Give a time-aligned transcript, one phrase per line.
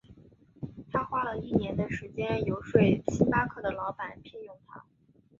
[0.91, 4.83] 他花了一年的时间游说星巴克的老板聘用他。